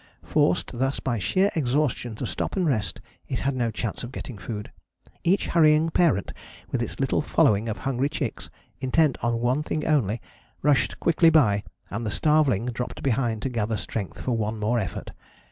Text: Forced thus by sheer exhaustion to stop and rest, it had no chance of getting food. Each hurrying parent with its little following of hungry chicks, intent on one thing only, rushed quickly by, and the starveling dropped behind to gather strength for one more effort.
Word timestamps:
Forced 0.23 0.79
thus 0.79 0.99
by 0.99 1.19
sheer 1.19 1.51
exhaustion 1.55 2.15
to 2.15 2.25
stop 2.25 2.55
and 2.55 2.65
rest, 2.67 3.01
it 3.27 3.41
had 3.41 3.55
no 3.55 3.69
chance 3.69 4.03
of 4.03 4.11
getting 4.11 4.35
food. 4.35 4.71
Each 5.23 5.45
hurrying 5.49 5.91
parent 5.91 6.33
with 6.71 6.81
its 6.81 6.99
little 6.99 7.21
following 7.21 7.69
of 7.69 7.77
hungry 7.77 8.09
chicks, 8.09 8.49
intent 8.79 9.15
on 9.23 9.39
one 9.41 9.61
thing 9.61 9.85
only, 9.85 10.19
rushed 10.63 10.99
quickly 10.99 11.29
by, 11.29 11.63
and 11.91 12.03
the 12.03 12.09
starveling 12.09 12.65
dropped 12.65 13.03
behind 13.03 13.43
to 13.43 13.49
gather 13.49 13.77
strength 13.77 14.19
for 14.21 14.31
one 14.31 14.57
more 14.59 14.79
effort. 14.79 15.11